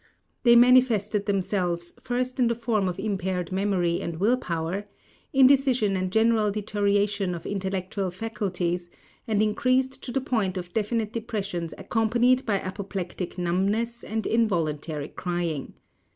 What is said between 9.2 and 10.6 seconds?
and increased to the point